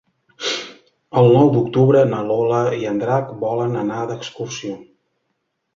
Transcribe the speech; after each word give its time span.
El 1.21 1.29
nou 1.35 1.51
d'octubre 1.57 2.03
na 2.15 2.23
Lola 2.31 2.65
i 2.81 2.91
en 2.95 3.01
Drac 3.05 3.31
volen 3.47 3.79
anar 3.85 4.03
d'excursió. 4.13 4.81